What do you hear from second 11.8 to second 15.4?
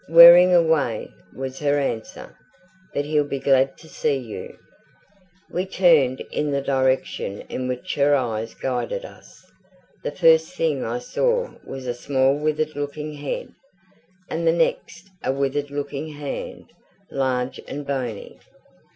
a small withered looking head, and the next a